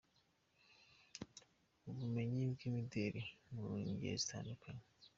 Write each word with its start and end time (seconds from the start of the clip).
Ubumenyi 1.89 2.41
By’imideli 2.53 3.21
mu 3.53 3.65
ngeri 3.91 4.17
zitandukanye. 4.23 4.83